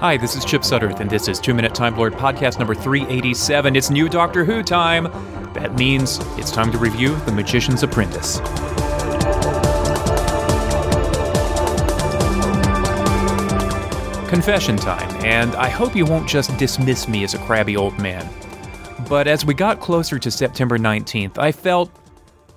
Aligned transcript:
Hi, 0.00 0.16
this 0.16 0.34
is 0.34 0.46
Chip 0.46 0.62
Sudderth, 0.62 1.00
and 1.00 1.10
this 1.10 1.28
is 1.28 1.38
Two 1.38 1.52
Minute 1.52 1.74
Time 1.74 1.94
Lord 1.94 2.14
podcast 2.14 2.58
number 2.58 2.74
387. 2.74 3.76
It's 3.76 3.90
new 3.90 4.08
Doctor 4.08 4.46
Who 4.46 4.62
time. 4.62 5.04
That 5.52 5.74
means 5.74 6.20
it's 6.38 6.50
time 6.50 6.72
to 6.72 6.78
review 6.78 7.14
The 7.26 7.32
Magician's 7.32 7.82
Apprentice. 7.82 8.38
Confession 14.30 14.78
time, 14.78 15.22
and 15.22 15.54
I 15.56 15.68
hope 15.68 15.94
you 15.94 16.06
won't 16.06 16.26
just 16.26 16.56
dismiss 16.56 17.06
me 17.06 17.22
as 17.22 17.34
a 17.34 17.38
crabby 17.40 17.76
old 17.76 17.98
man. 17.98 18.26
But 19.06 19.28
as 19.28 19.44
we 19.44 19.52
got 19.52 19.80
closer 19.80 20.18
to 20.18 20.30
September 20.30 20.78
19th, 20.78 21.36
I 21.36 21.52
felt 21.52 21.90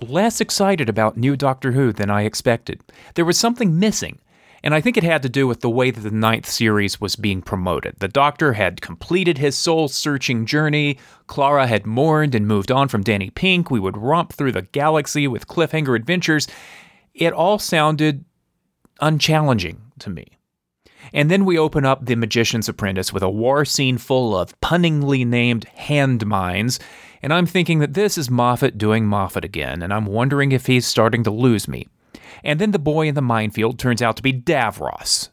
less 0.00 0.40
excited 0.40 0.88
about 0.88 1.16
new 1.16 1.36
Doctor 1.36 1.70
Who 1.70 1.92
than 1.92 2.10
I 2.10 2.22
expected. 2.22 2.82
There 3.14 3.24
was 3.24 3.38
something 3.38 3.78
missing. 3.78 4.18
And 4.62 4.74
I 4.74 4.80
think 4.80 4.96
it 4.96 5.04
had 5.04 5.22
to 5.22 5.28
do 5.28 5.46
with 5.46 5.60
the 5.60 5.70
way 5.70 5.90
that 5.90 6.00
the 6.00 6.10
ninth 6.10 6.48
series 6.48 7.00
was 7.00 7.16
being 7.16 7.42
promoted. 7.42 7.96
The 7.98 8.08
Doctor 8.08 8.54
had 8.54 8.80
completed 8.80 9.38
his 9.38 9.56
soul 9.56 9.88
searching 9.88 10.46
journey. 10.46 10.98
Clara 11.26 11.66
had 11.66 11.86
mourned 11.86 12.34
and 12.34 12.46
moved 12.46 12.72
on 12.72 12.88
from 12.88 13.04
Danny 13.04 13.30
Pink. 13.30 13.70
We 13.70 13.80
would 13.80 13.96
romp 13.96 14.32
through 14.32 14.52
the 14.52 14.62
galaxy 14.62 15.28
with 15.28 15.46
cliffhanger 15.46 15.94
adventures. 15.94 16.48
It 17.14 17.32
all 17.32 17.58
sounded 17.58 18.24
unchallenging 19.00 19.80
to 20.00 20.10
me. 20.10 20.38
And 21.12 21.30
then 21.30 21.44
we 21.44 21.58
open 21.58 21.84
up 21.84 22.04
The 22.04 22.16
Magician's 22.16 22.68
Apprentice 22.68 23.12
with 23.12 23.22
a 23.22 23.30
war 23.30 23.64
scene 23.64 23.98
full 23.98 24.36
of 24.36 24.58
punningly 24.60 25.24
named 25.24 25.64
hand 25.68 26.26
mines. 26.26 26.78
And 27.22 27.32
I'm 27.32 27.46
thinking 27.46 27.78
that 27.78 27.94
this 27.94 28.18
is 28.18 28.30
Moffat 28.30 28.78
doing 28.78 29.06
Moffat 29.06 29.44
again, 29.44 29.82
and 29.82 29.92
I'm 29.92 30.06
wondering 30.06 30.52
if 30.52 30.66
he's 30.66 30.86
starting 30.86 31.24
to 31.24 31.30
lose 31.30 31.66
me. 31.66 31.86
And 32.44 32.60
then 32.60 32.70
the 32.70 32.78
boy 32.78 33.08
in 33.08 33.14
the 33.14 33.22
minefield 33.22 33.78
turns 33.78 34.02
out 34.02 34.16
to 34.16 34.22
be 34.22 34.32
Davros. 34.32 35.30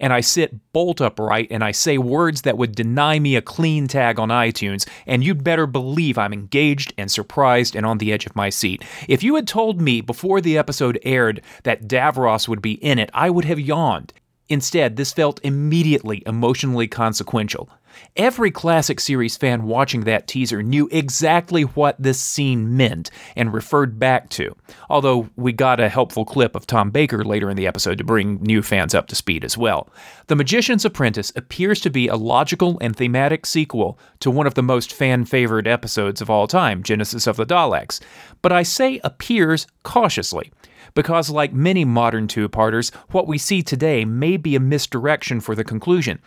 And 0.00 0.12
I 0.12 0.20
sit 0.20 0.72
bolt 0.72 1.00
upright 1.00 1.48
and 1.50 1.62
I 1.62 1.70
say 1.70 1.96
words 1.96 2.42
that 2.42 2.58
would 2.58 2.74
deny 2.74 3.18
me 3.18 3.36
a 3.36 3.42
clean 3.42 3.86
tag 3.88 4.18
on 4.18 4.28
iTunes, 4.28 4.86
and 5.06 5.24
you'd 5.24 5.44
better 5.44 5.66
believe 5.66 6.18
I'm 6.18 6.32
engaged 6.32 6.92
and 6.98 7.10
surprised 7.10 7.76
and 7.76 7.86
on 7.86 7.98
the 7.98 8.12
edge 8.12 8.26
of 8.26 8.36
my 8.36 8.50
seat. 8.50 8.84
If 9.08 9.22
you 9.22 9.36
had 9.36 9.46
told 9.46 9.80
me 9.80 10.00
before 10.00 10.40
the 10.40 10.58
episode 10.58 10.98
aired 11.02 11.40
that 11.62 11.88
Davros 11.88 12.48
would 12.48 12.60
be 12.60 12.72
in 12.72 12.98
it, 12.98 13.10
I 13.14 13.30
would 13.30 13.44
have 13.44 13.60
yawned. 13.60 14.12
Instead, 14.48 14.96
this 14.96 15.12
felt 15.12 15.40
immediately 15.42 16.22
emotionally 16.26 16.86
consequential. 16.86 17.68
Every 18.16 18.50
classic 18.50 19.00
series 19.00 19.36
fan 19.36 19.64
watching 19.64 20.04
that 20.04 20.26
teaser 20.26 20.62
knew 20.62 20.88
exactly 20.90 21.62
what 21.62 21.96
this 21.98 22.20
scene 22.20 22.76
meant 22.76 23.10
and 23.34 23.52
referred 23.52 23.98
back 23.98 24.28
to, 24.30 24.54
although 24.88 25.28
we 25.36 25.52
got 25.52 25.80
a 25.80 25.88
helpful 25.88 26.24
clip 26.24 26.54
of 26.54 26.66
Tom 26.66 26.90
Baker 26.90 27.24
later 27.24 27.50
in 27.50 27.56
the 27.56 27.66
episode 27.66 27.98
to 27.98 28.04
bring 28.04 28.42
new 28.42 28.62
fans 28.62 28.94
up 28.94 29.06
to 29.08 29.14
speed 29.14 29.44
as 29.44 29.58
well. 29.58 29.88
The 30.28 30.36
Magician's 30.36 30.84
Apprentice 30.84 31.32
appears 31.36 31.80
to 31.80 31.90
be 31.90 32.08
a 32.08 32.16
logical 32.16 32.78
and 32.80 32.96
thematic 32.96 33.46
sequel 33.46 33.98
to 34.20 34.30
one 34.30 34.46
of 34.46 34.54
the 34.54 34.62
most 34.62 34.92
fan 34.92 35.24
favored 35.24 35.66
episodes 35.66 36.20
of 36.20 36.30
all 36.30 36.46
time, 36.46 36.82
Genesis 36.82 37.26
of 37.26 37.36
the 37.36 37.46
Daleks. 37.46 38.00
But 38.42 38.52
I 38.52 38.62
say 38.62 39.00
appears 39.04 39.66
cautiously 39.82 40.52
because, 40.94 41.30
like 41.30 41.52
many 41.52 41.84
modern 41.84 42.26
two 42.26 42.48
parters, 42.48 42.90
what 43.10 43.26
we 43.26 43.38
see 43.38 43.62
today 43.62 44.04
may 44.04 44.36
be 44.36 44.56
a 44.56 44.60
misdirection 44.60 45.40
for 45.40 45.54
the 45.54 45.64
conclusion. 45.64 46.20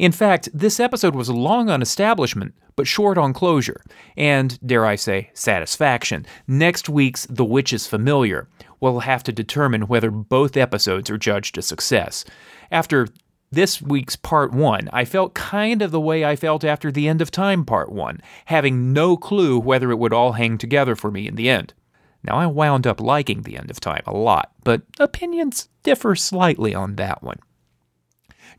In 0.00 0.12
fact, 0.12 0.48
this 0.54 0.80
episode 0.80 1.14
was 1.14 1.28
long 1.28 1.68
on 1.68 1.82
establishment, 1.82 2.54
but 2.74 2.86
short 2.86 3.18
on 3.18 3.34
closure, 3.34 3.82
and, 4.16 4.58
dare 4.66 4.86
I 4.86 4.94
say, 4.94 5.28
satisfaction. 5.34 6.24
Next 6.48 6.88
week's 6.88 7.26
The 7.26 7.44
Witch's 7.44 7.86
Familiar 7.86 8.48
will 8.80 9.00
have 9.00 9.22
to 9.24 9.30
determine 9.30 9.88
whether 9.88 10.10
both 10.10 10.56
episodes 10.56 11.10
are 11.10 11.18
judged 11.18 11.58
a 11.58 11.62
success. 11.62 12.24
After 12.70 13.08
this 13.50 13.82
week's 13.82 14.16
part 14.16 14.54
one, 14.54 14.88
I 14.90 15.04
felt 15.04 15.34
kind 15.34 15.82
of 15.82 15.90
the 15.90 16.00
way 16.00 16.24
I 16.24 16.34
felt 16.34 16.64
after 16.64 16.90
the 16.90 17.06
end 17.06 17.20
of 17.20 17.30
time 17.30 17.66
part 17.66 17.92
one, 17.92 18.22
having 18.46 18.94
no 18.94 19.18
clue 19.18 19.58
whether 19.58 19.90
it 19.90 19.98
would 19.98 20.14
all 20.14 20.32
hang 20.32 20.56
together 20.56 20.96
for 20.96 21.10
me 21.10 21.28
in 21.28 21.34
the 21.34 21.50
end. 21.50 21.74
Now, 22.22 22.36
I 22.36 22.46
wound 22.46 22.86
up 22.86 23.02
liking 23.02 23.42
the 23.42 23.58
end 23.58 23.70
of 23.70 23.80
time 23.80 24.04
a 24.06 24.16
lot, 24.16 24.50
but 24.64 24.80
opinions 24.98 25.68
differ 25.82 26.16
slightly 26.16 26.74
on 26.74 26.96
that 26.96 27.22
one. 27.22 27.40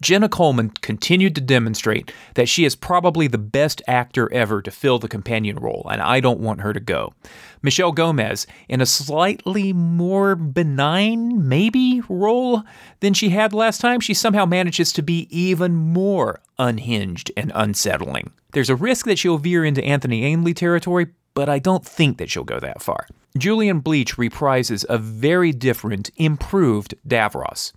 Jenna 0.02 0.30
Coleman 0.30 0.70
continued 0.82 1.36
to 1.36 1.42
demonstrate 1.42 2.12
that 2.36 2.48
she 2.48 2.66
is 2.66 2.76
probably 2.76 3.28
the 3.28 3.38
best 3.38 3.82
actor 3.88 4.32
ever 4.32 4.62
to 4.62 4.72
fill 4.72 5.00
the 5.00 5.08
companion 5.08 5.58
role, 5.58 5.88
and 5.92 6.02
I 6.02 6.20
don't 6.20 6.40
want 6.40 6.62
her 6.62 6.74
to 6.74 6.80
go. 6.80 7.14
Michelle 7.62 7.92
Gomez, 7.92 8.48
in 8.70 8.82
a 8.82 8.86
slightly 8.86 9.74
more 9.74 10.36
benign, 10.36 11.48
maybe, 11.48 12.02
role 12.10 12.64
than 13.02 13.14
she 13.14 13.30
had 13.30 13.54
last 13.54 13.82
time, 13.82 14.00
she 14.00 14.14
somehow 14.14 14.46
manages 14.46 14.92
to 14.94 15.02
be 15.02 15.28
even 15.30 15.76
more 15.76 16.42
unhinged 16.58 17.32
and 17.36 17.52
unsettling. 17.54 18.32
There's 18.54 18.70
a 18.70 18.76
risk 18.76 19.06
that 19.06 19.20
she'll 19.20 19.38
veer 19.38 19.64
into 19.64 19.84
Anthony 19.84 20.26
Ainley 20.26 20.54
territory, 20.54 21.08
but 21.34 21.50
I 21.50 21.60
don't 21.60 21.86
think 21.86 22.18
that 22.18 22.30
she'll 22.30 22.44
go 22.44 22.60
that 22.60 22.82
far. 22.82 23.08
Julian 23.38 23.80
Bleach 23.80 24.18
reprises 24.18 24.86
a 24.90 24.98
very 24.98 25.54
different, 25.54 26.10
improved 26.18 26.96
Davros, 27.08 27.72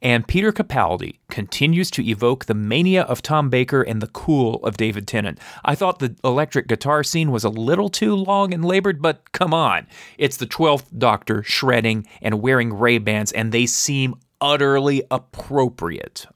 and 0.00 0.26
Peter 0.28 0.52
Capaldi 0.52 1.18
continues 1.28 1.90
to 1.90 2.08
evoke 2.08 2.44
the 2.44 2.54
mania 2.54 3.02
of 3.02 3.20
Tom 3.20 3.50
Baker 3.50 3.82
and 3.82 4.00
the 4.00 4.06
cool 4.06 4.64
of 4.64 4.76
David 4.76 5.08
Tennant. 5.08 5.40
I 5.64 5.74
thought 5.74 5.98
the 5.98 6.14
electric 6.22 6.68
guitar 6.68 7.02
scene 7.02 7.32
was 7.32 7.42
a 7.42 7.48
little 7.48 7.88
too 7.88 8.14
long 8.14 8.54
and 8.54 8.64
labored, 8.64 9.02
but 9.02 9.32
come 9.32 9.52
on. 9.52 9.88
It's 10.16 10.36
the 10.36 10.46
12th 10.46 10.96
Doctor 10.96 11.42
shredding 11.42 12.06
and 12.22 12.40
wearing 12.40 12.72
Ray-Bans, 12.72 13.32
and 13.32 13.50
they 13.50 13.66
seem 13.66 14.14
utterly 14.40 15.02
appropriate. 15.10 16.26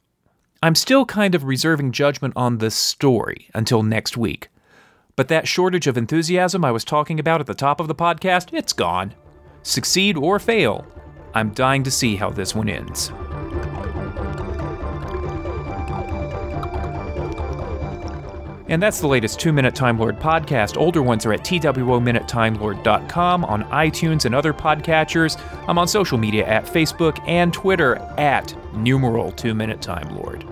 I'm 0.64 0.74
still 0.74 1.04
kind 1.04 1.34
of 1.34 1.44
reserving 1.44 1.92
judgment 1.92 2.34
on 2.36 2.58
the 2.58 2.70
story 2.70 3.50
until 3.54 3.82
next 3.82 4.16
week. 4.16 4.48
But 5.16 5.28
that 5.28 5.46
shortage 5.46 5.86
of 5.86 5.96
enthusiasm 5.96 6.64
I 6.64 6.72
was 6.72 6.84
talking 6.84 7.20
about 7.20 7.40
at 7.40 7.46
the 7.46 7.54
top 7.54 7.80
of 7.80 7.88
the 7.88 7.94
podcast, 7.94 8.48
it's 8.52 8.72
gone. 8.72 9.14
Succeed 9.62 10.16
or 10.16 10.38
fail, 10.38 10.86
I'm 11.34 11.50
dying 11.50 11.82
to 11.84 11.90
see 11.90 12.16
how 12.16 12.30
this 12.30 12.54
one 12.54 12.68
ends. 12.68 13.12
And 18.66 18.82
that's 18.82 19.00
the 19.00 19.06
latest 19.06 19.38
Two 19.38 19.52
Minute 19.52 19.74
Time 19.74 19.98
Lord 19.98 20.18
podcast. 20.18 20.78
Older 20.78 21.02
ones 21.02 21.26
are 21.26 21.32
at 21.32 21.44
twominutetimelord.com, 21.44 23.44
on 23.44 23.64
iTunes 23.64 24.24
and 24.24 24.34
other 24.34 24.52
podcatchers. 24.52 25.40
I'm 25.68 25.78
on 25.78 25.86
social 25.86 26.18
media 26.18 26.46
at 26.46 26.64
Facebook 26.64 27.22
and 27.28 27.52
Twitter 27.52 27.96
at 28.18 28.54
numeral 28.74 29.32
Two 29.32 29.54
Minute 29.54 29.82
Time 29.82 30.16
Lord. 30.16 30.46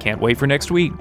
Can't 0.00 0.20
wait 0.20 0.38
for 0.38 0.46
next 0.46 0.70
week. 0.70 0.92